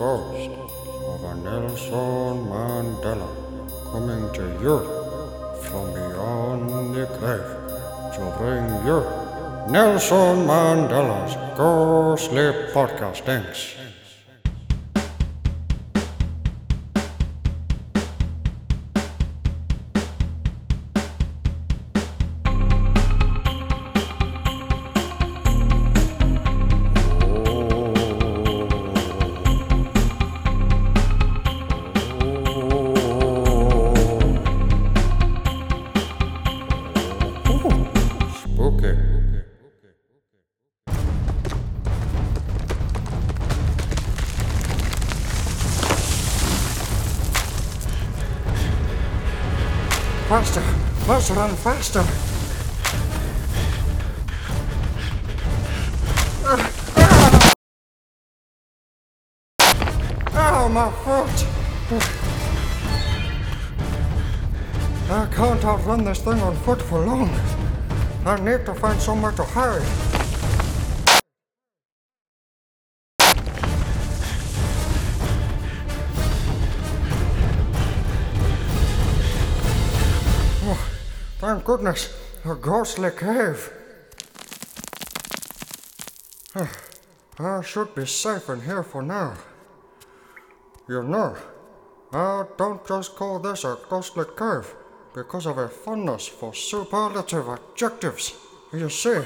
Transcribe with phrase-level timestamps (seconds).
[0.00, 0.48] ghost
[1.12, 3.28] of Nelson Mandela
[3.92, 4.78] coming to you
[5.64, 7.50] from beyond the grave
[8.14, 9.00] to bring you
[9.70, 13.56] Nelson Mandela's ghostly podcastings.
[13.56, 13.79] Spooky.
[51.40, 52.04] And faster.
[56.44, 57.52] Ah.
[60.34, 61.46] Ow, oh, my foot!
[65.10, 67.30] I can't outrun this thing on foot for long.
[68.26, 70.09] I need to find somewhere to hide.
[81.50, 83.72] Thank goodness, a ghostly cave.
[87.40, 89.34] I should be safe in here for now.
[90.88, 91.36] You know,
[92.12, 94.72] I don't just call this a ghostly cave
[95.12, 98.32] because of a fondness for superlative adjectives.
[98.72, 99.20] You see,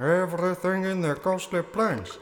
[0.00, 2.18] everything in the ghostly plains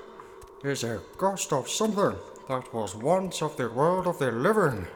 [0.62, 2.14] is a ghost of something
[2.48, 4.86] that was once of the world of the living.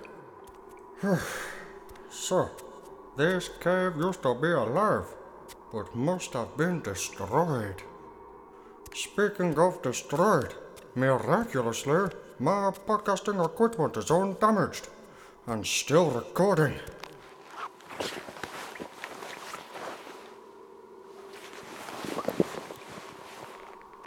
[2.10, 2.50] so,
[3.16, 5.06] this cave used to be alive,
[5.72, 7.82] but must have been destroyed.
[8.92, 10.54] Speaking of destroyed,
[10.96, 12.10] miraculously,
[12.40, 14.88] my podcasting equipment is undamaged
[15.46, 16.74] and still recording.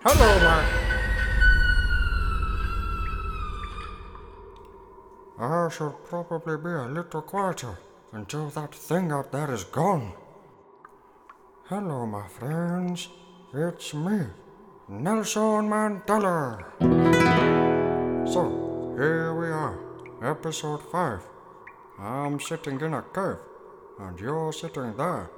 [0.04, 0.84] Hello, man.
[5.40, 7.78] I should probably be a little quieter
[8.12, 10.14] until that thing out there is gone.
[11.66, 13.10] Hello, my friends.
[13.54, 14.20] It's me,
[14.88, 16.64] Nelson Mandela.
[18.28, 19.78] So, here we are,
[20.24, 21.22] episode 5.
[22.00, 23.38] I'm sitting in a cave,
[24.00, 25.30] and you're sitting there,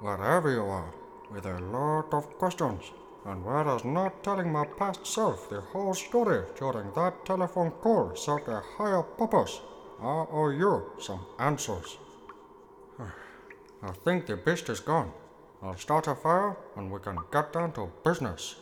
[0.00, 0.94] wherever you are,
[1.30, 2.92] with a lot of questions.
[3.26, 8.48] And whereas not telling my past self the whole story during that telephone call served
[8.48, 9.60] a higher purpose,
[10.00, 11.98] I owe you some answers.
[13.82, 15.12] I think the beast is gone.
[15.60, 18.54] I'll start a fire and we can get down to business.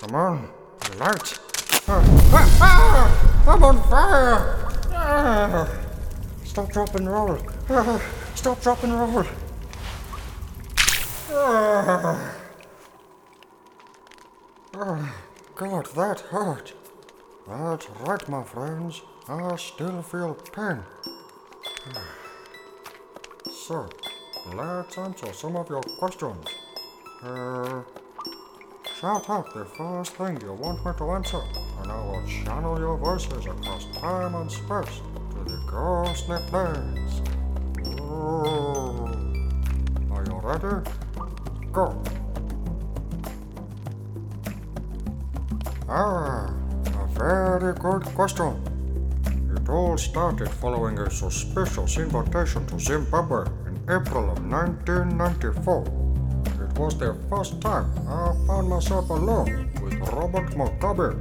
[0.00, 0.48] Come on,
[0.98, 1.38] light.
[1.88, 4.68] Ah, ah, ah, I'm on fire.
[4.92, 5.68] Ah,
[6.44, 7.38] stop, drop, and roll.
[8.34, 9.24] Stop, drop, and roll.
[11.38, 12.32] Ah,
[15.54, 16.72] God, that hurt.
[17.46, 19.02] That's right, my friends.
[19.28, 20.82] I still feel pain.
[23.52, 23.88] So,
[24.54, 26.46] let's answer some of your questions.
[27.22, 27.82] Uh,
[29.00, 31.42] shout out the first thing you want me to answer,
[31.82, 35.00] and I will channel your voices across time and space
[35.32, 37.22] to the ghostly plains.
[40.12, 41.05] Are you ready?
[41.76, 41.92] Go.
[45.86, 46.48] Ah,
[47.02, 48.56] a very good question.
[49.54, 55.84] It all started following a suspicious invitation to Zimbabwe in April of 1994.
[56.64, 61.12] It was the first time I found myself alone with Robert Mugabe,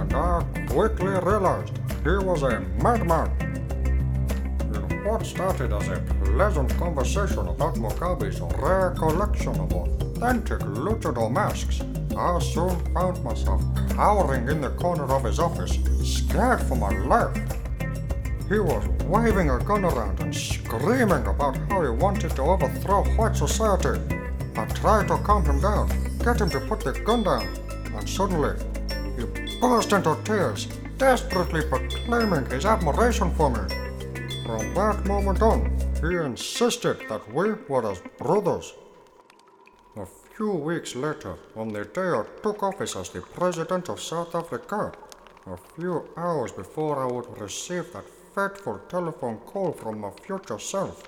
[0.00, 0.42] and I
[0.72, 3.28] quickly realized he was a madman.
[4.72, 6.00] In what started as a
[6.34, 11.82] pleasant conversation about Mugabe's rare collection of authentic luchador masks,
[12.16, 17.36] I soon found myself cowering in the corner of his office, scared for my life.
[18.48, 23.36] He was waving a gun around and screaming about how he wanted to overthrow white
[23.36, 24.00] society.
[24.56, 25.88] I tried to calm him down,
[26.18, 27.46] get him to put the gun down,
[27.94, 28.56] and suddenly
[29.16, 30.66] he burst into tears,
[30.96, 33.60] desperately proclaiming his admiration for me.
[34.44, 38.72] From that moment on, he insisted that we were as brothers.
[39.96, 44.34] A few weeks later, on the day I took office as the President of South
[44.34, 44.92] Africa,
[45.46, 51.02] a few hours before I would receive that fateful telephone call from my future self,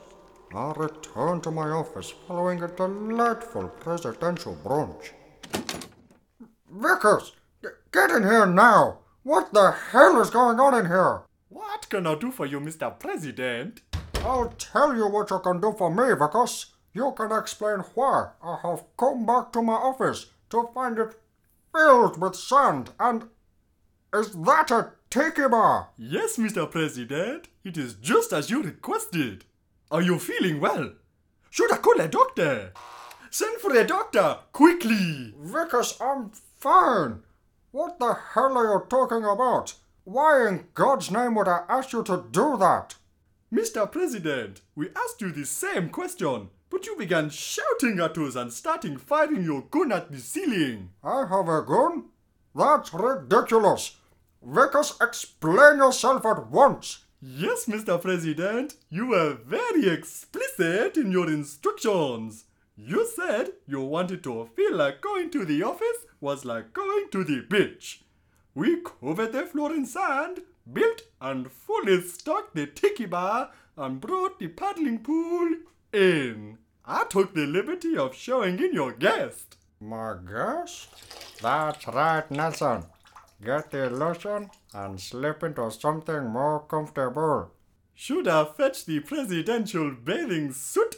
[0.55, 5.13] I returned to my office following a delightful presidential brunch.
[6.71, 7.33] Vikas,
[7.91, 8.99] get in here now!
[9.23, 11.23] What the hell is going on in here?
[11.49, 12.99] What can I do for you, Mr.
[12.99, 13.81] President?
[14.25, 16.67] I'll tell you what you can do for me, Vikas.
[16.93, 21.17] You can explain why I have come back to my office to find it
[21.75, 23.25] filled with sand and.
[24.15, 25.89] Is that a tiki bar?
[25.97, 26.71] Yes, Mr.
[26.71, 27.49] President.
[27.65, 29.45] It is just as you requested.
[29.91, 30.93] Are you feeling well?
[31.51, 32.73] Should I call a doctor?
[33.31, 35.35] Send for a doctor, quickly!
[35.43, 37.23] Vikas, I'm fine.
[37.73, 39.75] What the hell are you talking about?
[40.05, 42.95] Why in God's name would I ask you to do that?
[43.53, 43.91] Mr.
[43.91, 48.97] President, we asked you the same question, but you began shouting at us and starting
[48.97, 50.89] firing your gun at the ceiling.
[51.05, 52.05] I have a gun?
[52.55, 53.97] That's ridiculous.
[54.43, 57.05] Vikas, explain yourself at once.
[57.21, 58.01] Yes, Mr.
[58.01, 62.45] President, you were very explicit in your instructions.
[62.75, 67.23] You said you wanted to feel like going to the office was like going to
[67.23, 68.03] the beach.
[68.55, 74.39] We covered the floor in sand, built and fully stocked the tiki bar, and brought
[74.39, 75.55] the paddling pool
[75.93, 76.59] in.
[76.85, 79.57] I took the liberty of showing in your guest.
[79.81, 80.89] My guess?
[81.41, 82.85] That's right, Nelson.
[83.45, 87.51] Get the lotion and slip into something more comfortable.
[87.95, 90.97] Should I fetch the presidential bathing suit?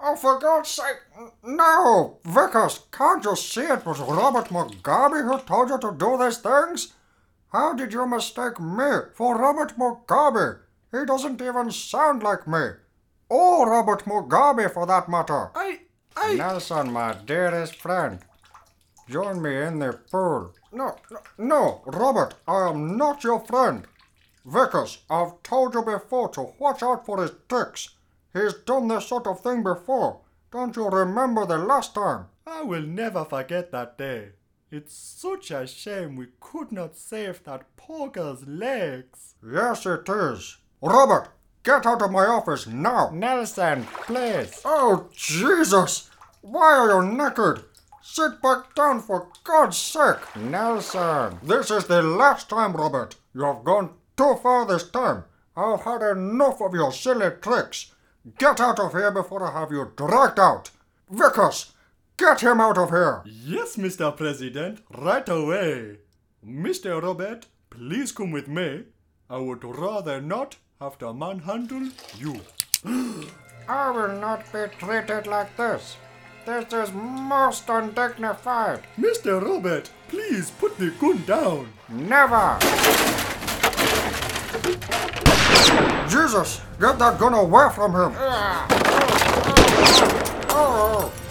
[0.00, 1.00] Oh, for God's sake,
[1.42, 2.18] no!
[2.24, 6.94] Vikas, can't you see it was Robert Mugabe who told you to do these things?
[7.50, 10.58] How did you mistake me for Robert Mugabe?
[10.92, 12.68] He doesn't even sound like me.
[13.30, 15.50] Or Robert Mugabe, for that matter.
[15.54, 15.80] I.
[16.14, 16.34] I.
[16.34, 18.18] Nelson, my dearest friend,
[19.08, 20.52] join me in the pool.
[20.72, 23.86] No, no, no, Robert, I am not your friend.
[24.46, 27.90] Vikas, I've told you before to watch out for his tricks.
[28.34, 30.20] He's done this sort of thing before.
[30.50, 32.26] Don't you remember the last time?
[32.46, 34.30] I will never forget that day.
[34.70, 39.34] It's such a shame we could not save that poor girl's legs.
[39.42, 40.58] Yes, it is.
[40.82, 41.28] Robert,
[41.62, 43.08] get out of my office now.
[43.10, 44.60] Nelson, please.
[44.66, 46.10] Oh, Jesus!
[46.42, 47.64] Why are you naked?
[48.02, 50.36] Sit back down for God's sake.
[50.36, 51.38] Nelson.
[51.42, 53.16] This is the last time, Robert.
[53.34, 55.24] You have gone too far this time.
[55.56, 57.92] I've had enough of your silly tricks.
[58.36, 60.70] Get out of here before I have you dragged out.
[61.10, 61.72] Vikas,
[62.18, 63.22] get him out of here.
[63.24, 64.14] Yes, Mr.
[64.14, 65.98] President, right away.
[66.44, 67.00] Mr.
[67.00, 68.84] Robert, please come with me.
[69.30, 71.88] I would rather not have to manhandle
[72.18, 72.40] you.
[73.68, 75.96] I will not be treated like this.
[76.44, 78.82] This is most undignified.
[78.98, 79.40] Mr.
[79.40, 81.72] Robert, please put the gun down.
[81.88, 82.58] Never!
[86.08, 86.62] Jesus!
[86.80, 88.12] Get that gun away from him!
[88.16, 88.66] Ah,
[90.50, 90.50] oh!
[90.50, 91.27] oh, oh, oh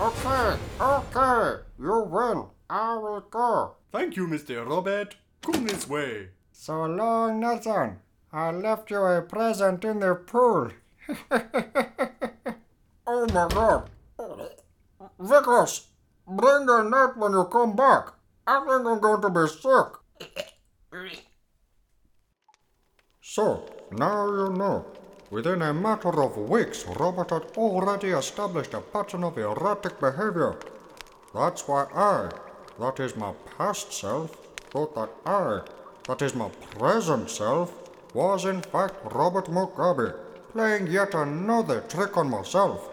[0.00, 2.46] Okay, okay, you win.
[2.70, 3.74] I will go.
[3.92, 4.66] Thank you, Mr.
[4.66, 5.16] Robert.
[5.42, 6.28] Come this way.
[6.52, 7.98] So long, Nelson.
[8.32, 10.70] I left you a present in the pool.
[13.06, 13.90] oh my god.
[15.20, 15.88] Vikas,
[16.26, 18.14] bring a net when you come back.
[18.46, 21.20] I think I'm going to be sick.
[23.20, 24.86] So, now you know.
[25.30, 30.56] Within a matter of weeks, Robert had already established a pattern of erratic behavior.
[31.32, 32.30] That's why I,
[32.80, 34.34] that is my past self,
[34.70, 35.60] thought that I,
[36.08, 37.72] that is my present self,
[38.12, 40.16] was in fact Robert Mugabe,
[40.50, 42.90] playing yet another trick on myself.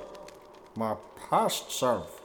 [0.75, 0.95] My
[1.31, 2.21] past self.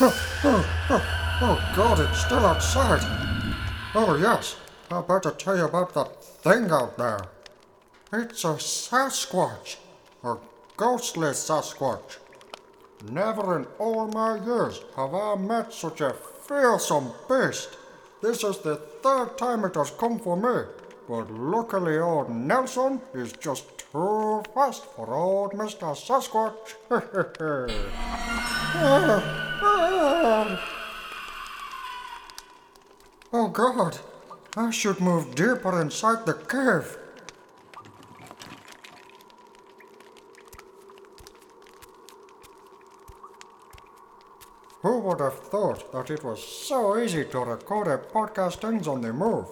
[0.00, 3.02] oh oh, oh, oh God, it's still outside.
[3.96, 4.54] Oh yes,
[4.88, 7.22] I better tell you about that thing out there.
[8.14, 9.76] It's a Sasquatch,
[10.22, 10.36] a
[10.76, 12.18] ghostly Sasquatch.
[13.10, 17.70] Never in all my years have I met such a fearsome beast.
[18.20, 20.68] This is the third time it has come for me,
[21.08, 25.96] but luckily old Nelson is just too fast for old Mr.
[25.96, 26.74] Sasquatch.
[28.74, 30.00] Ah, ah,
[30.32, 30.58] ah.
[33.32, 33.98] oh God,
[34.56, 36.98] I should move deeper inside the cave.
[44.82, 49.00] Who would have thought that it was so easy to record a podcast things on
[49.00, 49.46] the move?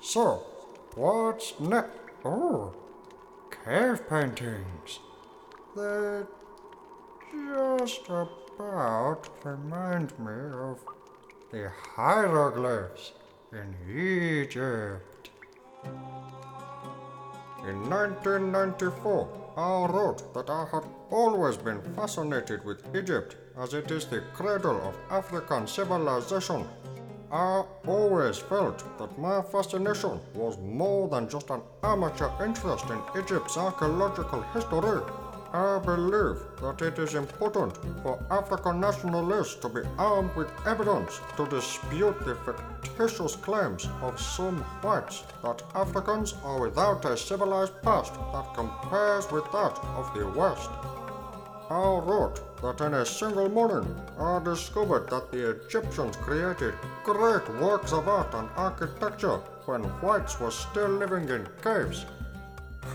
[0.00, 0.46] So,
[0.94, 1.98] what's next?
[2.24, 2.74] Oh,
[3.64, 5.00] cave paintings.
[5.76, 6.22] They
[7.32, 10.78] just about remind me of
[11.52, 13.12] the hieroglyphs
[13.52, 15.28] in Egypt.
[17.68, 19.28] In 1994,
[19.58, 24.80] I wrote that I had always been fascinated with Egypt as it is the cradle
[24.88, 26.64] of African civilization.
[27.30, 33.58] I always felt that my fascination was more than just an amateur interest in Egypt's
[33.58, 35.02] archaeological history.
[35.52, 41.46] I believe that it is important for African nationalists to be armed with evidence to
[41.46, 48.54] dispute the fictitious claims of some whites that Africans are without a civilized past that
[48.54, 50.70] compares with that of the West.
[51.68, 56.74] I wrote that in a single morning I discovered that the Egyptians created
[57.04, 62.06] great works of art and architecture when whites were still living in caves.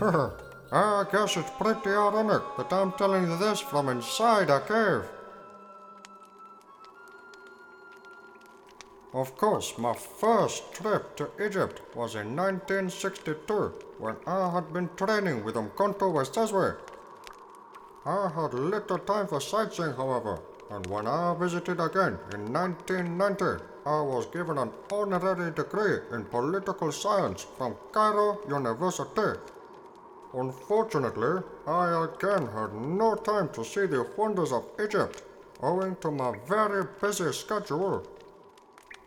[0.72, 5.08] I guess it's pretty ironic that I'm telling you this from inside a cave.
[9.14, 15.42] Of course, my first trip to Egypt was in 1962 when I had been training
[15.42, 16.76] with Umkhonto we Sizwe.
[18.06, 20.38] I had little time for sightseeing, however,
[20.70, 26.92] and when I visited again in 1990, I was given an honorary degree in political
[26.92, 29.40] science from Cairo University.
[30.32, 35.24] Unfortunately, I again had no time to see the wonders of Egypt,
[35.60, 38.06] owing to my very busy schedule.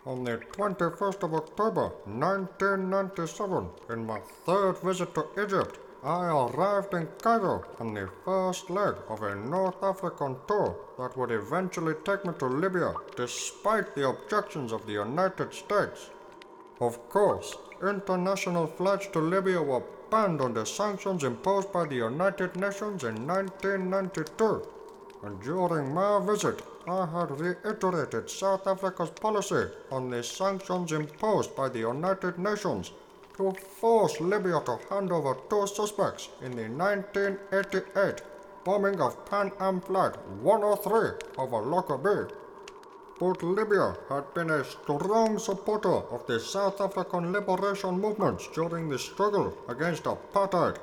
[0.05, 7.07] On the 21st of October 1997, in my third visit to Egypt, I arrived in
[7.21, 12.31] Cairo on the first leg of a North African tour that would eventually take me
[12.39, 16.09] to Libya despite the objections of the United States.
[16.79, 23.03] Of course, international flights to Libya were banned under sanctions imposed by the United Nations
[23.03, 24.65] in 1992.
[25.23, 31.67] And during my visit, I had reiterated South Africa's policy on the sanctions imposed by
[31.67, 32.93] the United Nations
[33.39, 38.21] to force Libya to hand over two suspects in the 1988
[38.65, 42.33] bombing of Pan Am Flight 103 over Lockerbie.
[43.17, 48.99] But Libya had been a strong supporter of the South African liberation movements during the
[48.99, 50.77] struggle against apartheid,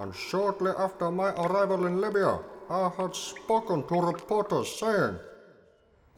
[0.00, 2.38] and shortly after my arrival in Libya,
[2.70, 5.18] I had spoken to reporters saying,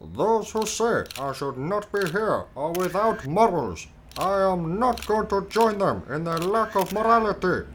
[0.00, 3.88] Those who say I should not be here are without morals.
[4.18, 7.66] I am not going to join them in their lack of morality.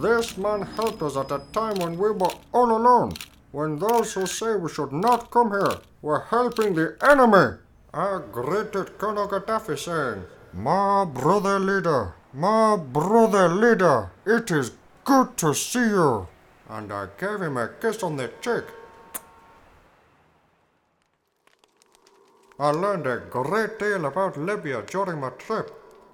[0.00, 3.14] This man helped us at a time when we were all alone,
[3.52, 7.58] when those who say we should not come here were helping the enemy.
[7.94, 10.24] I greeted Colonel Gaddafi saying,
[10.54, 14.72] My brother leader, my brother leader, it is
[15.04, 16.28] good to see you.
[16.70, 18.64] And I gave him a kiss on the cheek.
[22.62, 25.68] I learned a great deal about Libya during my trip.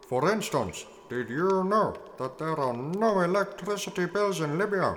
[0.09, 4.97] For instance, did you know that there are no electricity bills in Libya?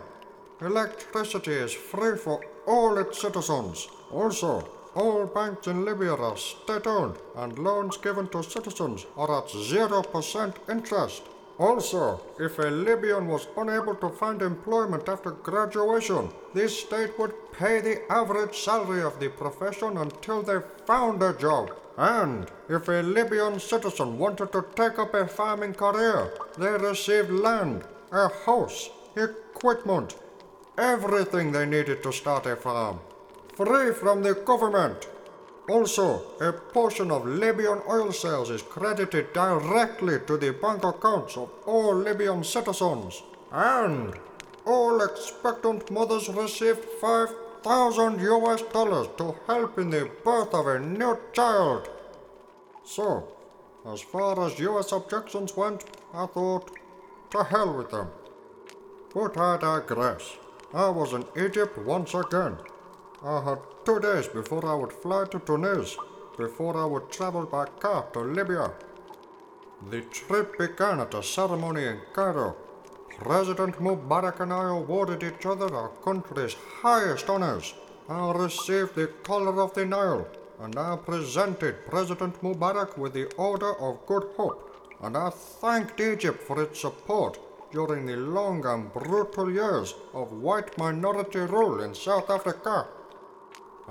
[0.62, 3.90] Electricity is free for all its citizens.
[4.12, 4.66] Also,
[4.96, 10.54] all banks in Libya are state owned and loans given to citizens are at 0%
[10.70, 11.24] interest.
[11.62, 17.80] Also, if a Libyan was unable to find employment after graduation, this state would pay
[17.80, 21.70] the average salary of the profession until they found a job.
[21.98, 27.84] And if a Libyan citizen wanted to take up a farming career, they received land,
[28.12, 30.16] a house, equipment,
[30.80, 33.00] everything they needed to start a farm,
[33.56, 35.08] free from the government.
[35.72, 41.50] Also, a portion of Libyan oil sales is credited directly to the bank accounts of
[41.66, 43.24] all Libyan citizens.
[43.54, 44.14] And
[44.66, 51.18] all expectant mothers receive 5,000 US dollars to help in the birth of a new
[51.32, 51.90] child.
[52.84, 53.30] So,
[53.88, 56.70] as far as US objections went, I thought,
[57.32, 58.10] to hell with them.
[59.14, 60.36] But I digress.
[60.74, 62.58] I was in Egypt once again.
[63.24, 65.96] I had two days before I would fly to Tunis,
[66.38, 68.72] before I would travel by car to Libya.
[69.92, 72.56] The trip began at a ceremony in Cairo.
[73.20, 77.76] President Mubarak and I awarded each other our country's highest honors.
[78.10, 80.26] I received the Collar of the Nile,
[80.60, 86.42] and I presented President Mubarak with the Order of Good Hope, and I thanked Egypt
[86.42, 87.38] for its support
[87.72, 92.88] during the long and brutal years of white minority rule in South Africa.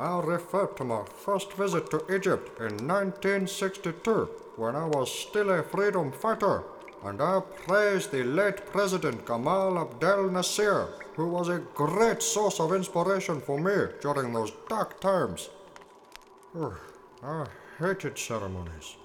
[0.01, 5.63] I refer to my first visit to Egypt in 1962 when I was still a
[5.63, 6.63] freedom fighter,
[7.05, 12.73] and I praise the late President Gamal Abdel Nasser, who was a great source of
[12.73, 15.51] inspiration for me during those dark times.
[17.23, 17.45] I
[17.79, 18.97] hated ceremonies.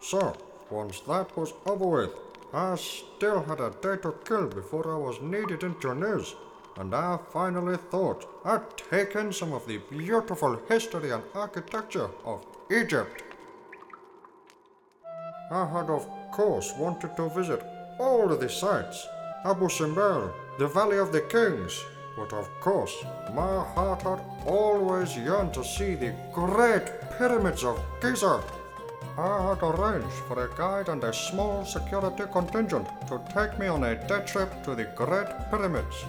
[0.00, 0.34] So,
[0.70, 2.14] once that was over with,
[2.54, 6.34] I still had a day to kill before I was needed in Tunis,
[6.78, 12.46] and I finally thought I'd take in some of the beautiful history and architecture of
[12.70, 13.24] Egypt.
[15.50, 17.62] I had, of course, wanted to visit
[17.98, 19.06] all the sites
[19.44, 21.84] Abu Simbel, the Valley of the Kings,
[22.16, 22.94] but of course,
[23.34, 28.42] my heart had always yearned to see the great pyramids of Giza.
[29.16, 33.82] I had arranged for a guide and a small security contingent to take me on
[33.82, 36.04] a day trip to the Great Pyramids.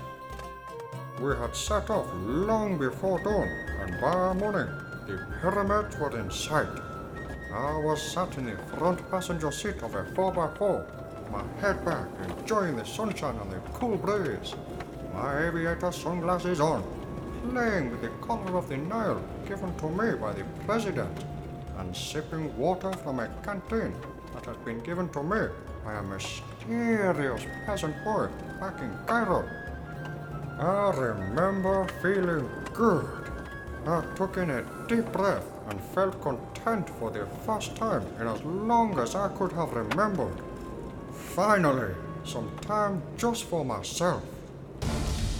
[1.21, 3.49] We had set off long before dawn,
[3.81, 4.69] and by morning,
[5.05, 6.69] the pyramids were in sight.
[7.53, 12.77] I was sat in the front passenger seat of a 4x4, my head back, enjoying
[12.77, 14.55] the sunshine and the cool breeze.
[15.13, 16.83] My aviator sunglasses on,
[17.51, 21.25] playing with the Collar of the Nile given to me by the president,
[21.79, 23.93] and sipping water from a canteen
[24.33, 25.47] that had been given to me
[25.83, 28.29] by a mysterious peasant boy
[28.61, 29.58] back in Cairo.
[30.59, 33.05] I remember feeling good.
[33.87, 38.43] I took in a deep breath and felt content for the first time in as
[38.43, 40.35] long as I could have remembered.
[41.13, 44.21] Finally, some time just for myself.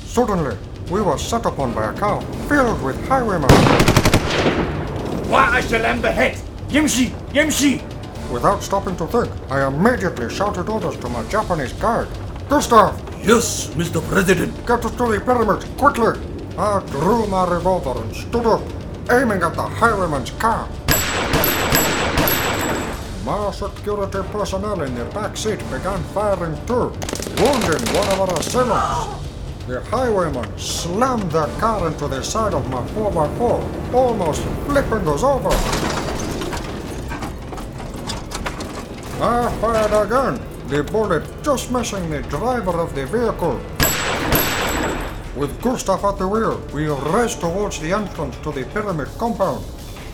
[0.06, 0.56] Suddenly,
[0.90, 3.50] we were set upon by a car filled with highwaymen.
[5.28, 6.38] Why is the lamb ahead?
[6.70, 7.10] Yimshi!
[7.34, 7.82] Yimshi!
[8.32, 12.08] Without stopping to think, I immediately shouted orders to my Japanese guide.
[12.48, 14.02] Gustav, Yes, Mr.
[14.08, 14.56] President.
[14.66, 16.18] get us to the pyramids, quickly!
[16.58, 18.62] I drew my revolver and stood up,
[19.12, 20.68] aiming at the highwayman's car.
[23.26, 26.96] My security personnel in the back seat began firing too,
[27.44, 29.28] wounding one of our assailants.
[29.68, 35.50] The highwayman slammed the car into the side of my 4x4, almost flipping us over.
[39.22, 43.60] I fired again, the bullet just missing the driver of the vehicle.
[45.36, 49.66] With Gustav at the wheel, we raced towards the entrance to the pyramid compound.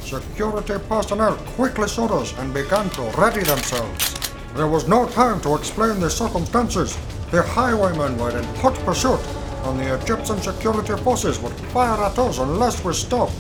[0.02, 4.16] Security personnel quickly saw us and began to ready themselves.
[4.56, 6.98] There was no time to explain the circumstances.
[7.32, 9.20] The highwaymen were in hot pursuit,
[9.64, 13.36] and the Egyptian security forces would fire at us unless we stopped.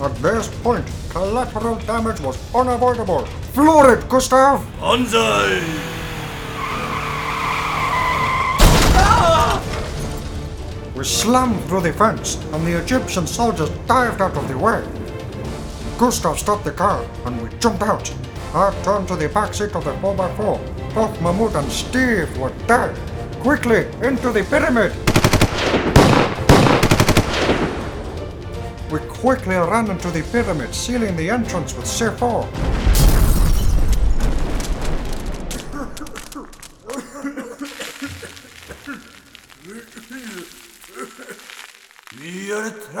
[0.00, 3.24] At this point, collateral damage was unavoidable.
[3.54, 4.64] Floor it, Gustav!
[4.78, 5.99] Banzai!
[11.00, 14.84] We slammed through the fence, and the Egyptian soldiers dived out of the way.
[15.96, 18.14] Gustav stopped the car, and we jumped out.
[18.52, 20.94] I turned to the back seat of the 4x4.
[20.94, 22.94] Both Mahmoud and Steve were dead.
[23.40, 24.92] Quickly, into the pyramid!
[28.92, 32.79] We quickly ran into the pyramid, sealing the entrance with C4.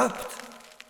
[0.00, 0.16] Are.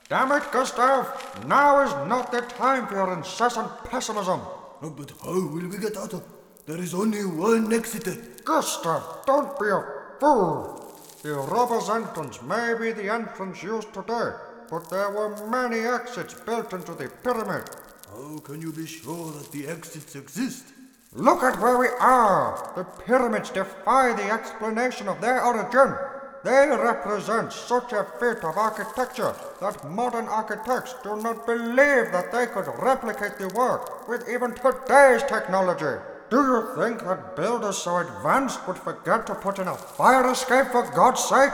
[0.08, 1.44] Damn it, Gustav!
[1.46, 4.40] Now is not the time for your incessant pessimism.
[4.82, 6.22] Oh, but how will we get out of?
[6.64, 8.44] There is only one exit.
[8.44, 9.82] Gustav, don't be a
[10.20, 10.94] fool.
[11.24, 14.30] The robber's entrance may be the entrance used today,
[14.70, 17.68] but there were many exits built into the pyramid.
[18.10, 20.66] How can you be sure that the exits exist?
[21.14, 22.72] Look at where we are.
[22.76, 25.96] The pyramids defy the explanation of their origin.
[26.42, 32.46] They represent such a feat of architecture that modern architects do not believe that they
[32.46, 36.00] could replicate the work with even today's technology.
[36.30, 40.68] Do you think that builders so advanced would forget to put in a fire escape
[40.68, 41.52] for God's sake?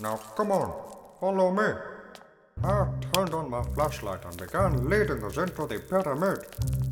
[0.00, 0.72] Now come on,
[1.20, 1.74] follow me.
[2.64, 6.91] I turned on my flashlight and began leading us into the pyramid.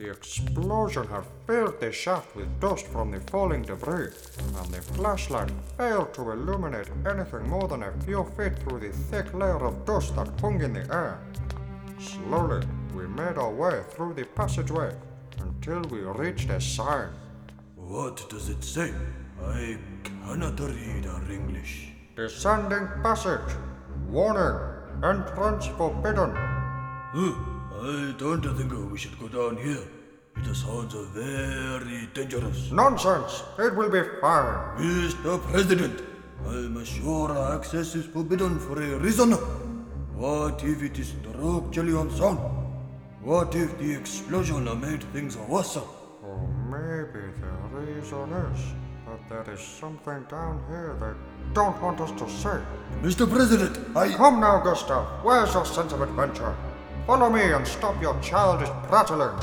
[0.00, 4.08] The explosion had filled the shaft with dust from the falling debris,
[4.56, 9.34] and the flashlight failed to illuminate anything more than a few feet through the thick
[9.34, 11.18] layer of dust that hung in the air.
[11.98, 14.96] Slowly, we made our way through the passageway
[15.38, 17.10] until we reached a sign.
[17.76, 18.94] What does it say?
[19.44, 21.92] I cannot read our English.
[22.16, 23.54] Descending passage.
[24.08, 24.56] Warning.
[25.04, 26.32] Entrance forbidden.
[26.34, 27.49] Huh,
[27.82, 29.82] I don't think we should go down here.
[30.36, 32.70] It sounds very dangerous.
[32.70, 33.42] Nonsense.
[33.58, 34.76] It will be fine.
[34.76, 35.40] Mr.
[35.50, 36.02] President,
[36.46, 39.32] I'm sure access is forbidden for a reason.
[40.14, 42.38] What if it is structurally unsound?
[43.22, 45.78] What if the explosion made things worse?
[45.78, 48.60] Or maybe the reason is
[49.06, 52.60] that there is something down here they don't want us to see.
[53.00, 53.26] Mr.
[53.30, 54.12] President, I.
[54.12, 55.24] Come now, Gustav.
[55.24, 56.54] Where's your sense of adventure?
[57.10, 59.36] Follow me and stop your childish prattling.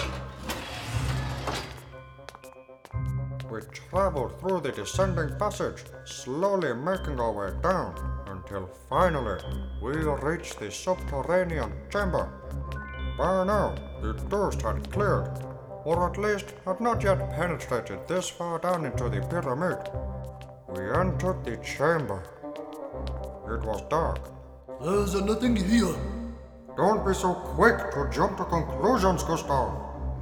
[3.51, 7.93] We traveled through the descending passage, slowly making our way down,
[8.27, 9.41] until finally
[9.81, 12.31] we reached the subterranean chamber.
[13.17, 15.29] By now, the dust had cleared,
[15.83, 19.79] or at least had not yet penetrated this far down into the pyramid.
[20.69, 22.23] We entered the chamber.
[23.45, 24.21] It was dark.
[24.81, 26.16] There's nothing here.
[26.77, 29.73] Don't be so quick to jump to conclusions, Gustav.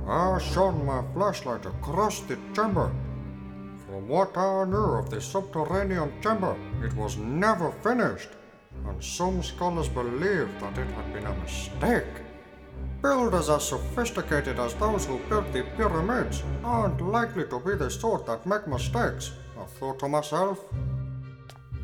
[0.07, 2.95] I shone my flashlight across the chamber.
[3.85, 8.29] From what I knew of the subterranean chamber, it was never finished,
[8.87, 12.23] and some scholars believe that it had been a mistake.
[13.01, 18.25] Builders as sophisticated as those who built the pyramids aren't likely to be the sort
[18.27, 20.59] that make mistakes, I thought to myself.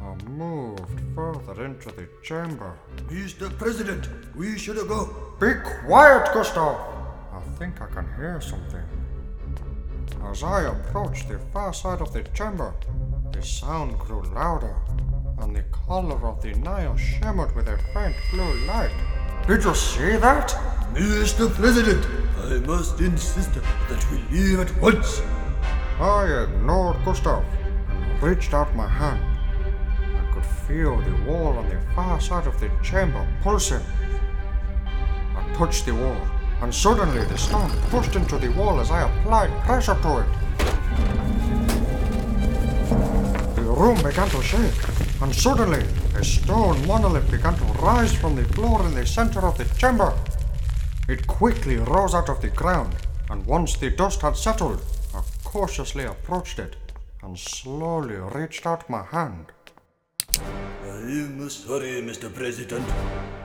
[0.04, 2.78] I moved further into the chamber.
[3.08, 3.56] Mr.
[3.58, 5.16] President, we should go.
[5.40, 5.54] Be
[5.86, 6.80] quiet, Gustav!
[7.32, 8.84] I think I can hear something.
[10.26, 12.74] As I approached the far side of the chamber,
[13.32, 14.76] the sound grew louder,
[15.40, 18.92] and the Collar of the Nile shimmered with a faint blue light.
[19.48, 20.50] Did you see that?
[20.94, 21.54] Mr.
[21.54, 22.06] President,
[22.40, 25.22] I must insist that we leave at once.
[26.00, 27.46] I ignored Gustav
[27.90, 29.31] and reached out my hand.
[30.42, 33.82] Could feel the wall on the far side of the chamber pulsing.
[35.36, 36.18] I touched the wall,
[36.62, 40.28] and suddenly the stone pushed into the wall as I applied pressure to it.
[43.56, 48.46] The room began to shake, and suddenly a stone monolith began to rise from the
[48.54, 50.14] floor in the center of the chamber.
[51.08, 52.96] It quickly rose out of the ground,
[53.30, 54.82] and once the dust had settled,
[55.14, 56.78] I cautiously approached it
[57.22, 59.52] and slowly reached out my hand.
[61.04, 62.32] I'm sorry, Mr.
[62.32, 62.88] President,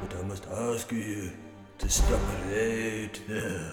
[0.02, 1.30] but I must ask you
[1.78, 3.72] to stop right there.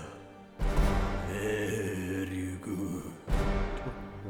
[1.27, 3.11] Very good.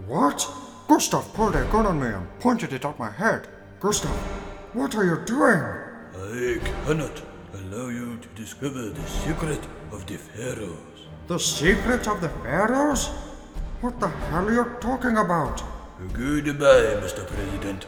[0.08, 0.48] What?
[0.88, 3.48] Gustav pulled a gun on me and pointed it at my head.
[3.80, 4.10] Gustav,
[4.74, 5.62] what are you doing?
[6.16, 7.22] I cannot
[7.54, 9.62] allow you to discover the secret
[9.92, 11.00] of the pharaohs.
[11.28, 13.10] The secret of the pharaohs?
[13.82, 15.62] What the hell are you talking about?
[16.12, 17.28] Goodbye, Mr.
[17.28, 17.86] President.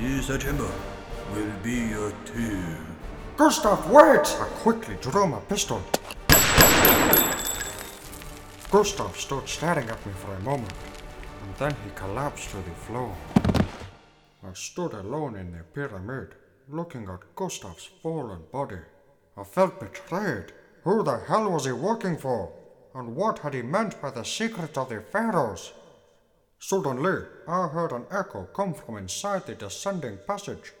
[0.00, 0.70] This chamber
[1.34, 2.86] will be your tomb.
[3.36, 4.26] Gustav, wait!
[4.40, 5.82] I quickly drew my pistol.
[8.70, 10.72] Gustav stood staring at me for a moment,
[11.42, 13.12] and then he collapsed to the floor.
[14.44, 16.36] I stood alone in the pyramid,
[16.68, 18.82] looking at Gustav's fallen body.
[19.36, 20.52] I felt betrayed.
[20.84, 22.52] Who the hell was he working for?
[22.94, 25.72] And what had he meant by the secret of the pharaohs?
[26.58, 30.72] Suddenly, I heard an echo come from inside the descending passage.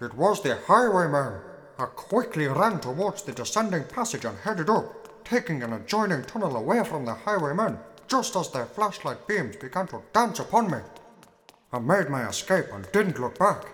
[0.00, 1.40] It was the highwayman.
[1.78, 6.84] I quickly ran towards the descending passage and headed up, taking an adjoining tunnel away
[6.84, 7.78] from the highwayman
[8.12, 10.78] just as their flashlight beams began to dance upon me.
[11.72, 13.64] I made my escape and didn't look back.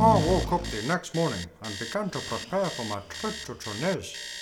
[0.00, 4.37] I woke up the next morning and began to prepare for my trip to Tunis.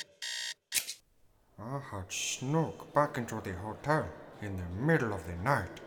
[1.59, 4.07] I had snuck back into the hotel
[4.43, 5.81] in the middle of the night,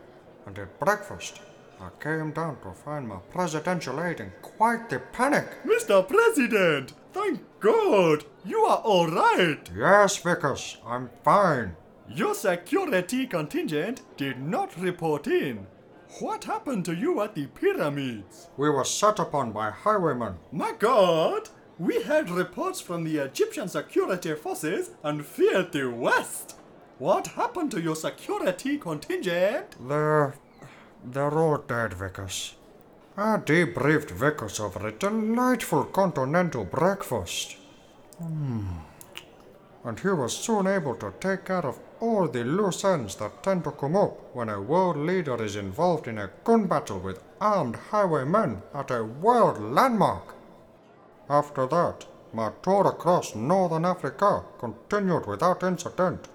[0.44, 1.40] and at breakfast
[1.80, 5.46] I came down to find my presidential aide in quite the panic.
[5.64, 6.06] Mr.
[6.08, 9.70] President, thank God, you are all right.
[9.76, 11.76] Yes, Vikas, I'm fine.
[12.08, 15.68] Your security contingent did not report in.
[16.18, 18.48] What happened to you at the pyramids?
[18.56, 20.34] We were set upon by highwaymen.
[20.50, 21.48] My God!
[21.80, 26.56] We had reports from the Egyptian security forces and feared the West.
[26.98, 29.76] What happened to your security contingent?
[29.88, 30.34] They're.
[31.02, 32.52] they're all dead, Vikas.
[33.16, 37.56] I debriefed Vikas over a delightful continental breakfast.
[38.18, 38.66] Hmm.
[39.82, 43.64] And he was soon able to take care of all the loose ends that tend
[43.64, 47.76] to come up when a world leader is involved in a gun battle with armed
[47.90, 50.34] highwaymen at a world landmark.
[51.30, 56.26] After that, my tour across northern Africa continued without incident.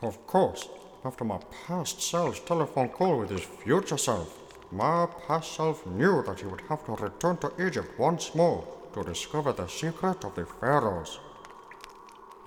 [0.00, 0.68] Of course,
[1.04, 4.38] after my past self's telephone call with his future self,
[4.70, 9.02] my past self knew that he would have to return to Egypt once more to
[9.02, 11.18] discover the secret of the pharaohs.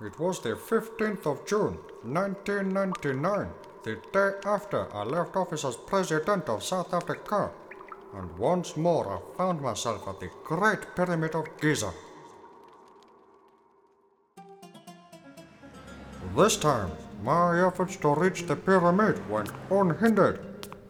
[0.00, 3.50] It was the 15th of June, 1999,
[3.84, 7.50] the day after I left office as President of South Africa,
[8.16, 11.92] and once more I found myself at the Great Pyramid of Giza.
[16.34, 16.92] This time,
[17.22, 20.40] my efforts to reach the pyramid went unhindered.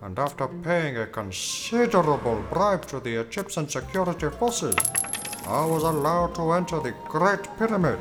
[0.05, 4.77] and after paying a considerable bribe to the Egyptian security forces,
[5.47, 7.99] I was allowed to enter the Great Pyramid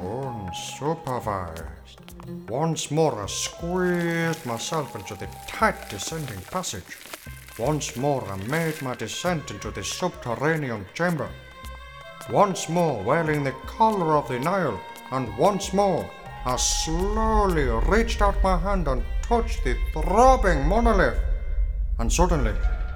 [0.00, 2.05] unsupervised.
[2.48, 6.96] Once more, I squeezed myself into the tight descending passage.
[7.58, 11.28] Once more, I made my descent into the subterranean chamber.
[12.30, 16.10] Once more, wearing the Collar of the Nile, and once more,
[16.44, 21.20] I slowly reached out my hand and touched the throbbing monolith.
[21.98, 22.54] And suddenly,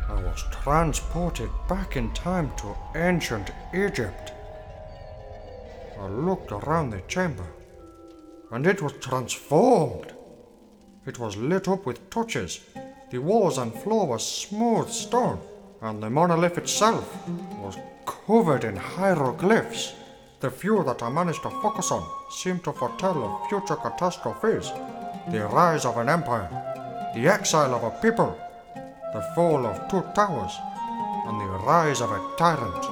[0.09, 4.33] I was transported back in time to ancient Egypt.
[5.99, 7.47] I looked around the chamber,
[8.51, 10.13] and it was transformed.
[11.07, 12.61] It was lit up with torches.
[13.11, 15.41] The walls and floor were smooth stone,
[15.83, 17.27] and the monolith itself
[17.59, 19.95] was covered in hieroglyphs.
[20.41, 24.73] The few that I managed to focus on seemed to foretell of future catastrophes
[25.29, 26.49] the rise of an empire,
[27.15, 28.39] the exile of a people,
[29.13, 30.53] the fall of two towers,
[31.27, 32.85] and the rise of a tyrant.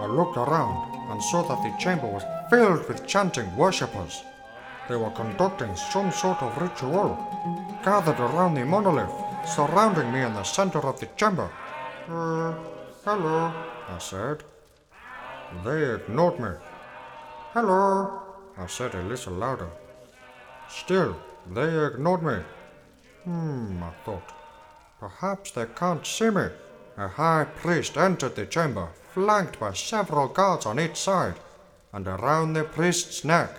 [0.00, 4.22] I looked around and saw that the chamber was filled with chanting worshippers.
[4.88, 7.18] They were conducting some sort of ritual,
[7.84, 9.12] gathered around the monolith,
[9.46, 11.50] surrounding me in the center of the chamber.
[12.08, 12.54] Uh,
[13.04, 13.52] hello,
[13.86, 14.44] I said.
[15.62, 16.52] They ignored me.
[17.52, 18.22] Hello,
[18.56, 19.68] I said a little louder.
[20.70, 21.16] Still,
[21.52, 22.38] they ignored me.
[23.24, 24.32] Hmm, I thought.
[24.98, 26.46] Perhaps they can't see me.
[26.96, 31.34] A high priest entered the chamber, flanked by several guards on each side,
[31.92, 33.50] and around the priest's neck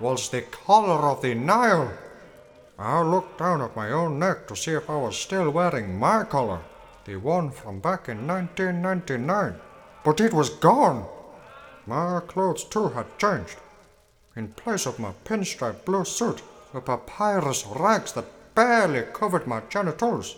[0.00, 1.92] was the Collar of the Nile.
[2.78, 6.24] I looked down at my own neck to see if I was still wearing my
[6.24, 6.60] collar,
[7.04, 9.54] the one from back in 1999,
[10.02, 11.06] but it was gone.
[11.86, 13.56] My clothes too had changed.
[14.34, 20.36] In place of my pinstripe blue suit were papyrus rags that barely covered my genitals.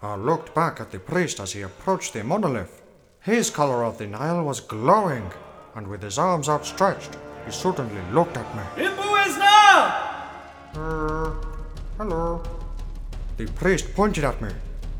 [0.00, 2.82] I looked back at the priest as he approached the monolith.
[3.20, 5.30] His Collar of the Nile was glowing,
[5.74, 8.62] and with his arms outstretched, he suddenly looked at me.
[8.84, 10.28] Imbu is now!
[10.74, 11.32] Uh,
[11.96, 12.42] hello.
[13.36, 14.50] The priest pointed at me,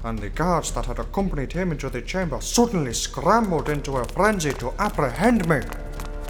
[0.04, 4.52] and the guards that had accompanied him into the chamber suddenly scrambled into a frenzy
[4.54, 5.60] to apprehend me.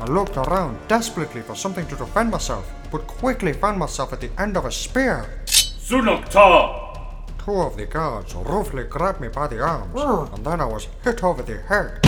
[0.00, 4.30] I looked around desperately for something to defend myself, but quickly found myself at the
[4.38, 5.42] end of a spear.
[5.46, 6.82] Sunokta!
[7.44, 10.00] Two of the guards roughly grabbed me by the arms,
[10.34, 12.00] and then I was hit over the head.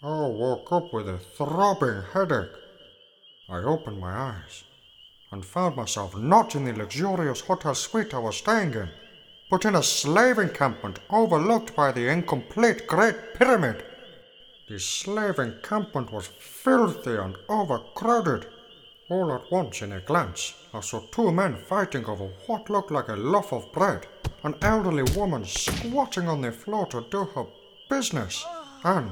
[0.00, 2.54] I woke up with a throbbing headache.
[3.48, 4.62] I opened my eyes
[5.32, 8.90] and found myself not in the luxurious hotel suite I was staying in,
[9.50, 13.84] but in a slave encampment overlooked by the incomplete Great Pyramid.
[14.68, 18.46] The slave encampment was filthy and overcrowded.
[19.10, 23.08] All at once, in a glance, I saw two men fighting over what looked like
[23.08, 24.06] a loaf of bread,
[24.44, 27.46] an elderly woman squatting on the floor to do her
[27.88, 28.46] business,
[28.84, 29.10] and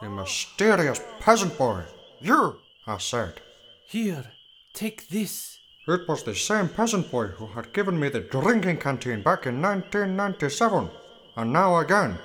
[0.00, 1.82] a mysterious peasant boy.
[2.20, 3.40] You, I said.
[3.86, 4.32] Here,
[4.72, 5.58] take this.
[5.86, 9.62] It was the same peasant boy who had given me the drinking canteen back in
[9.62, 10.90] 1997,
[11.36, 12.18] and now again,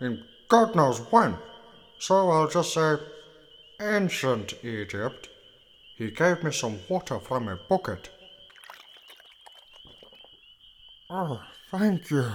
[0.00, 1.36] in God knows when.
[1.98, 2.96] So I'll just say,
[3.80, 5.28] ancient Egypt.
[5.96, 8.10] He gave me some water from a bucket.
[11.10, 12.30] Oh, thank you.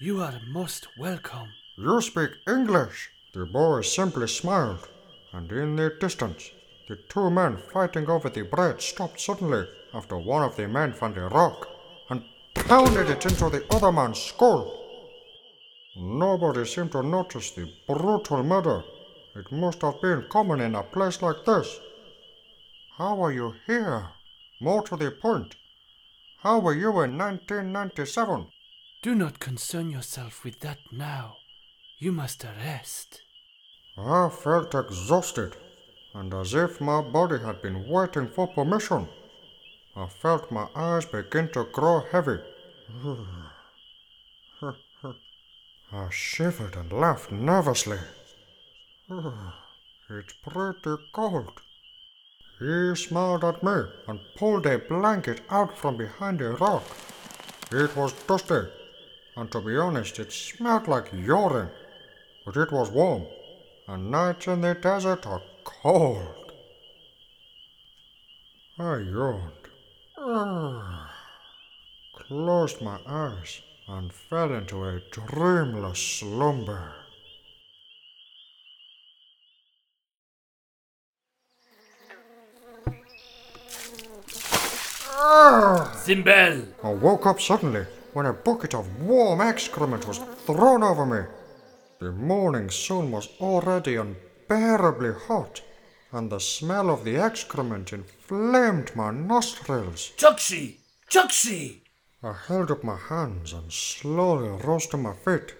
[0.00, 1.48] You are most welcome.
[1.78, 3.10] You speak English.
[3.32, 4.88] The boy simply smiled,
[5.32, 6.50] and in the distance,
[6.88, 11.16] the two men fighting over the bread stopped suddenly after one of the men found
[11.16, 11.68] a rock
[12.08, 14.76] and pounded it into the other man's skull.
[15.96, 18.82] Nobody seemed to notice the brutal murder.
[19.36, 21.78] It must have been common in a place like this.
[22.98, 24.08] How are you here?
[24.60, 25.54] More to the point,
[26.38, 28.46] how were you in 1997?
[29.02, 31.36] Do not concern yourself with that now.
[32.02, 33.20] You must rest.
[33.98, 35.54] I felt exhausted,
[36.14, 39.06] and as if my body had been waiting for permission.
[39.94, 42.38] I felt my eyes begin to grow heavy.
[45.92, 47.98] I shivered and laughed nervously.
[50.08, 51.60] It's pretty cold.
[52.58, 56.82] He smiled at me and pulled a blanket out from behind a rock.
[57.70, 58.62] It was dusty,
[59.36, 61.68] and to be honest, it smelled like urine.
[62.52, 63.26] But it was warm,
[63.86, 66.52] and nights in the desert are cold.
[68.76, 69.52] I yawned,
[72.16, 76.92] closed my eyes, and fell into a dreamless slumber.
[86.02, 86.66] Zimbel!
[86.82, 91.20] I woke up suddenly when a bucket of warm excrement was thrown over me.
[92.00, 95.60] The morning sun was already unbearably hot,
[96.12, 100.10] and the smell of the excrement inflamed my nostrils.
[100.16, 100.78] Chukshi!
[101.10, 101.82] Chukshi!
[102.22, 105.54] I held up my hands and slowly rose to my feet.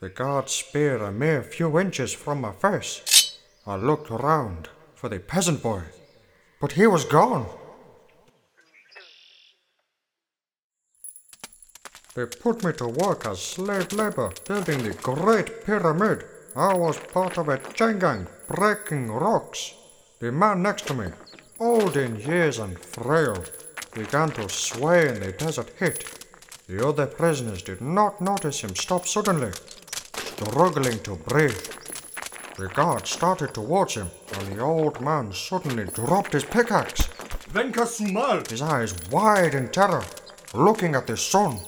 [0.00, 3.38] The guard spear a mere few inches from my face.
[3.66, 5.84] I looked around for the peasant boy,
[6.60, 7.46] but he was gone.
[12.14, 16.26] They put me to work as slave labor building the Great Pyramid.
[16.54, 19.72] I was part of a chain gang breaking rocks.
[20.18, 21.06] The man next to me,
[21.58, 23.42] old in years and frail,
[23.94, 26.04] began to sway in the desert heat.
[26.68, 29.52] The other prisoners did not notice him stop suddenly,
[30.14, 31.66] struggling to breathe.
[32.58, 37.08] The guard started towards him, and the old man suddenly dropped his pickaxe,
[37.54, 38.46] Venka Sumal!
[38.50, 40.04] his eyes wide in terror,
[40.52, 41.58] looking at the sun.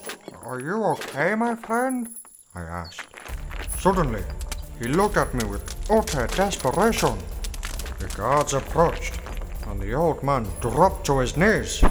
[0.44, 2.14] Are you okay, my friend?
[2.54, 3.07] I asked.
[3.78, 4.22] Suddenly,
[4.78, 7.16] he looked at me with utter desperation.
[7.98, 9.18] The guards approached,
[9.66, 11.83] and the old man dropped to his knees.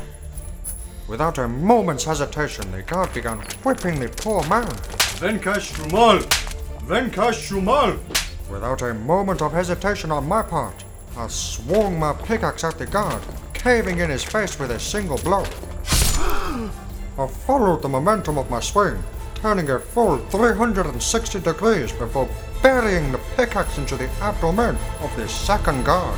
[1.07, 4.67] Without a moment's hesitation, the guard began whipping the poor man.
[5.17, 6.21] Venkash Shumal!
[6.85, 7.97] Venkash Shumal!
[8.51, 10.83] Without a moment of hesitation on my part,
[11.17, 13.23] I swung my pickaxe at the guard,
[13.55, 15.43] caving in his face with a single blow.
[17.15, 18.97] I followed the momentum of my swing,
[19.35, 22.27] turning a full 360 degrees before
[22.63, 26.17] burying the pickaxe into the abdomen of the second guard.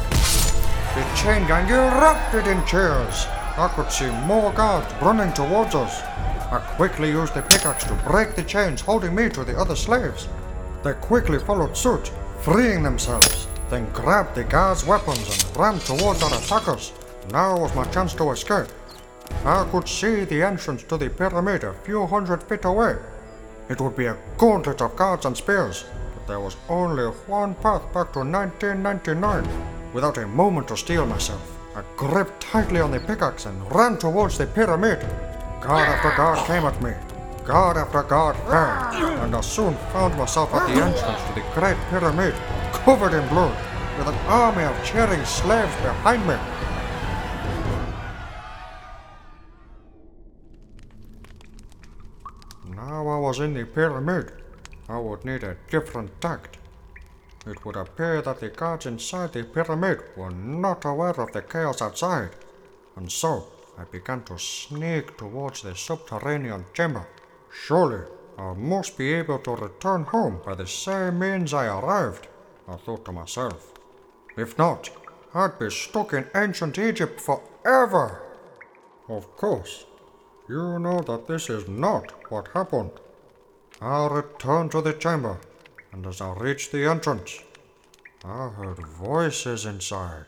[0.95, 3.25] The chain gang erupted in cheers.
[3.57, 6.01] I could see more guards running towards us.
[6.49, 10.29] I quickly used the pickaxe to break the chains holding me to the other slaves.
[10.81, 16.33] They quickly followed suit, freeing themselves, then grabbed the guards' weapons and ran towards our
[16.33, 16.93] attackers.
[17.31, 18.67] Now was my chance to escape.
[19.45, 22.95] I could see the entrance to the pyramid a few hundred feet away.
[23.69, 27.83] It would be a gauntlet of guards and spears, but there was only one path
[27.93, 29.47] back to 1999.
[29.93, 34.37] Without a moment to steel myself, I gripped tightly on the pickaxe and ran towards
[34.37, 34.99] the pyramid.
[35.61, 36.93] Guard after guard came at me.
[37.45, 41.77] Guard after guard fell, and I soon found myself at the entrance to the Great
[41.89, 42.33] Pyramid,
[42.73, 43.55] covered in blood,
[43.97, 46.35] with an army of cheering slaves behind me.
[53.35, 54.31] Was in the pyramid.
[54.87, 56.57] I would need a different tact.
[57.45, 61.81] It would appear that the guards inside the pyramid were not aware of the chaos
[61.81, 62.29] outside,
[62.95, 67.05] and so I began to sneak towards the subterranean chamber.
[67.51, 68.05] Surely
[68.37, 72.27] I must be able to return home by the same means I arrived,
[72.69, 73.73] I thought to myself.
[74.37, 74.89] If not,
[75.33, 78.21] I'd be stuck in ancient Egypt forever.
[79.09, 79.85] Of course,
[80.47, 82.91] you know that this is not what happened.
[83.85, 85.37] I returned to the chamber,
[85.91, 87.39] and as I reached the entrance,
[88.23, 90.25] I heard voices inside.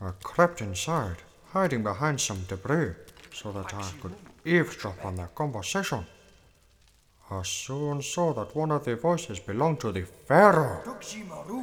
[0.00, 1.18] I crept inside,
[1.52, 2.94] hiding behind some debris
[3.34, 4.14] so that I could
[4.46, 6.06] eavesdrop on their conversation.
[7.30, 10.80] I soon saw that one of the voices belonged to the Pharaoh.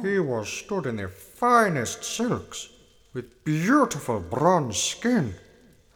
[0.04, 2.68] He was stood in the finest silks,
[3.12, 5.34] with beautiful bronze skin,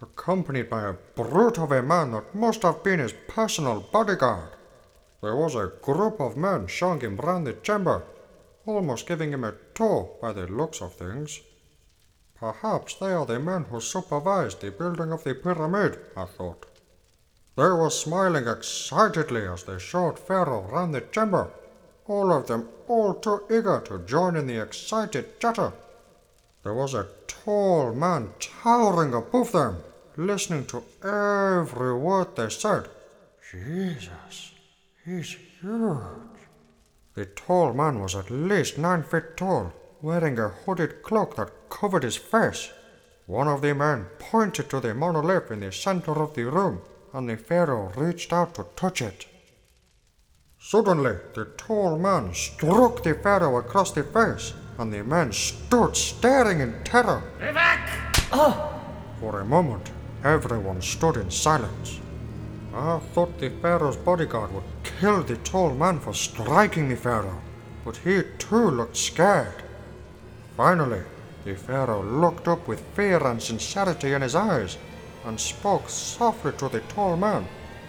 [0.01, 4.51] accompanied by a brute of a man that must have been his personal bodyguard.
[5.21, 8.05] There was a group of men showing him round the chamber,
[8.67, 11.41] almost giving him a tour by the looks of things.
[12.39, 16.67] Perhaps they are the men who supervised the building of the pyramid, I thought.
[17.57, 21.51] They were smiling excitedly as they showed Pharaoh round the chamber,
[22.07, 25.73] all of them all too eager to join in the excited chatter.
[26.63, 29.83] There was a tall man towering above them,
[30.19, 32.89] listening to every word they said.
[33.53, 34.53] Jesus,
[35.05, 36.39] he's huge.
[37.15, 42.03] The tall man was at least nine feet tall, wearing a hooded cloak that covered
[42.03, 42.71] his face.
[43.27, 46.81] One of the men pointed to the monolith in the center of the room,
[47.15, 49.27] and the Pharaoh reached out to touch it.
[50.59, 56.59] Suddenly, the tall man struck the Pharaoh across the face, and the man stood staring
[56.59, 57.23] in terror.
[59.21, 59.91] For a moment,
[60.29, 62.01] everyone stood in silence.
[62.75, 67.41] I thought the Pharaoh's bodyguard would kill the tall man for striking the Pharaoh,
[67.85, 69.63] but he too looked scared.
[70.57, 71.03] Finally,
[71.45, 74.77] the Pharaoh looked up with fear and sincerity in his eyes
[75.25, 77.47] and spoke softly to the tall man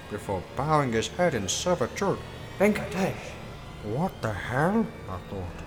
[0.09, 2.17] before bowing his head in servitude.
[2.57, 3.31] Venkatesh,
[3.83, 4.85] What the hell?
[5.09, 5.59] I thought,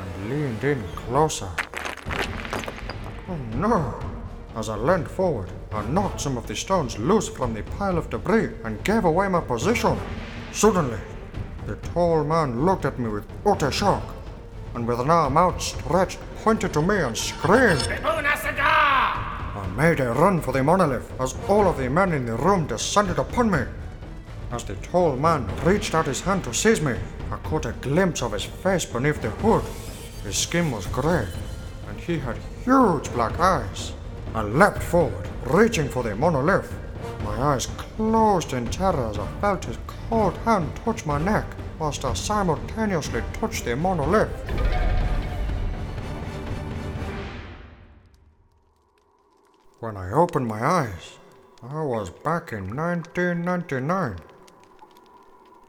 [0.00, 1.50] and leaned in closer.
[3.28, 4.09] Oh no!
[4.56, 8.10] As I leaned forward, I knocked some of the stones loose from the pile of
[8.10, 9.96] debris and gave away my position.
[10.52, 10.98] Suddenly,
[11.66, 14.02] the tall man looked at me with utter shock,
[14.74, 17.86] and with an arm outstretched, pointed to me and screamed.
[19.52, 22.66] I made a run for the monolith as all of the men in the room
[22.66, 23.60] descended upon me.
[24.50, 26.96] As the tall man reached out his hand to seize me,
[27.30, 29.62] I caught a glimpse of his face beneath the hood.
[30.24, 31.28] His skin was grey,
[31.88, 33.92] and he had huge black eyes.
[34.32, 36.72] I leapt forward, reaching for the monolith.
[37.24, 39.78] My eyes closed in terror as I felt his
[40.08, 41.46] cold hand touch my neck,
[41.80, 44.30] whilst I simultaneously touched the monolith.
[49.80, 51.18] When I opened my eyes,
[51.62, 54.16] I was back in 1999.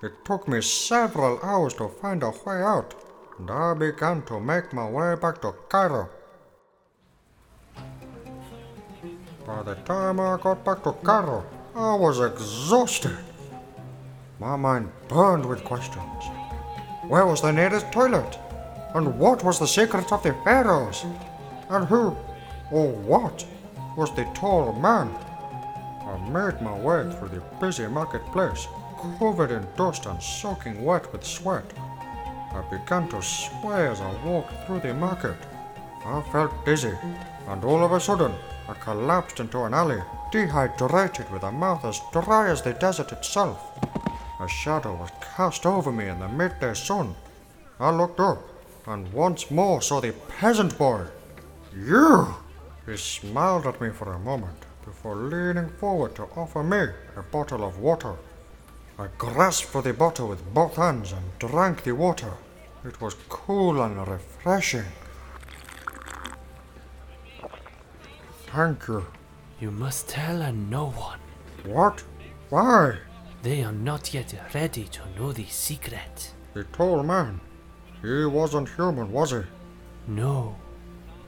[0.03, 2.93] It took me several hours to find a way out,
[3.39, 6.09] and I began to make my way back to Cairo.
[9.45, 11.43] By the time I got back to Cairo,
[11.75, 13.17] I was exhausted.
[14.39, 16.23] My mind burned with questions.
[17.07, 18.37] Where was the nearest toilet?
[18.93, 21.05] And what was the secret of the pharaohs?
[21.69, 22.15] And who,
[22.71, 23.45] or what,
[23.97, 25.09] was the tall man?
[26.05, 28.67] I made my way through the busy marketplace,
[29.17, 31.65] covered in dust and soaking wet with sweat.
[32.53, 35.37] I began to sway as I walked through the market.
[36.05, 36.93] I felt dizzy,
[37.47, 38.33] and all of a sudden,
[38.72, 40.01] I collapsed into an alley,
[40.32, 43.59] dehydrated with a mouth as dry as the desert itself.
[44.39, 47.15] A shadow was cast over me in the midday sun.
[47.82, 48.39] I looked up,
[48.88, 51.07] and once more saw the peasant boy.
[51.76, 52.34] You!
[52.86, 57.65] He smiled at me for a moment before leaning forward to offer me a bottle
[57.65, 58.15] of water.
[58.97, 62.36] I grasped for the bottle with both hands and drank the water.
[62.86, 64.86] It was cool and refreshing.
[68.53, 69.05] Thank you.
[69.59, 71.19] You must tell and no one.
[71.65, 72.03] What?
[72.49, 72.97] Why?
[73.43, 76.33] They are not yet ready to know the secret.
[76.53, 77.39] The tall man.
[78.01, 79.41] He wasn't human, was he?
[80.07, 80.55] No,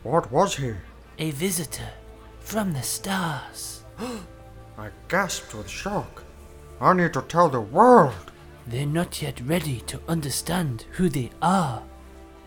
[0.04, 0.74] What was he?
[1.20, 1.92] a visitor
[2.40, 3.84] from the stars.
[4.78, 6.24] I gasped with shock.
[6.82, 8.32] I need to tell the world.
[8.68, 11.84] They're not yet ready to understand who they are,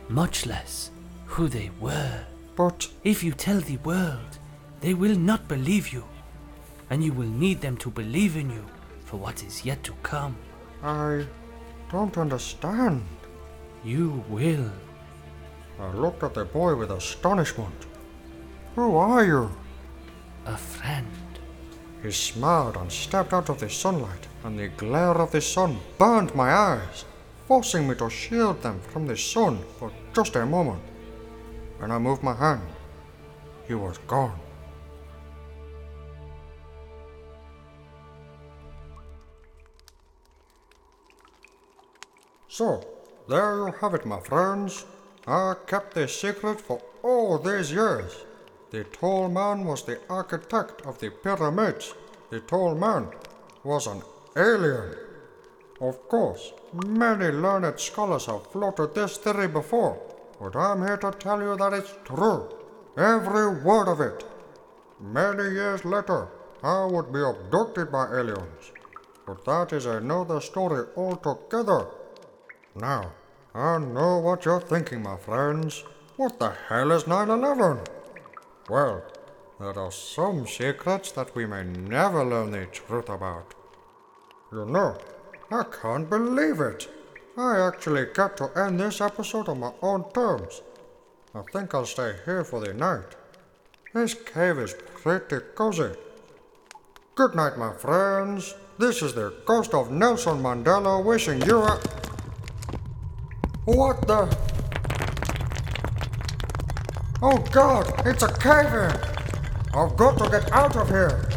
[0.09, 0.91] much less
[1.27, 2.25] who they were.
[2.57, 4.39] But If you tell the world,
[4.81, 6.05] they will not believe you,
[6.91, 8.65] and you will need them to believe in you
[9.05, 10.37] for what is yet to come.
[10.83, 11.27] I
[11.91, 13.05] don't understand.
[13.85, 14.71] You will.
[15.79, 17.87] I looked at the boy with astonishment.
[18.75, 19.51] Who are you?
[20.45, 21.07] A friend.
[22.03, 26.35] He smiled and stepped out of the sunlight, and the glare of the sun burned
[26.35, 27.05] my eyes,
[27.47, 30.83] forcing me to shield them from the sun for just a moment.
[31.79, 32.63] When I moved my hand,
[33.67, 34.39] he was gone.
[42.57, 42.83] So,
[43.29, 44.87] there you have it, my friends.
[45.27, 48.25] I kept this secret for all these years.
[48.71, 51.93] The tall man was the architect of the pyramids.
[52.31, 53.09] The tall man
[53.63, 54.01] was an
[54.35, 54.97] alien.
[55.83, 60.01] Of course, many learned scholars have floated this theory before,
[60.41, 62.49] but I'm here to tell you that it's true.
[62.97, 64.25] Every word of it.
[64.99, 66.29] Many years later,
[66.63, 68.73] I would be abducted by aliens.
[69.27, 71.89] But that is another story altogether.
[72.79, 73.13] Now,
[73.55, 75.83] I know what you're thinking, my friends.
[76.17, 77.81] What the hell is 9 11?
[78.69, 79.03] Well,
[79.59, 83.55] there are some secrets that we may never learn the truth about.
[84.53, 84.99] You know,
[85.51, 86.89] I can't believe it.
[87.39, 90.61] I actually got to end this episode on my own terms.
[91.35, 93.17] I think I'll stay here for the night.
[93.95, 95.93] This cave is pretty cozy.
[97.15, 98.55] Good night, my friends.
[98.79, 101.96] This is the ghost of Nelson Mandela wishing you a.
[103.67, 104.39] What the?
[107.21, 109.77] Oh god, it's a cave in!
[109.77, 111.29] I've got to get out of here!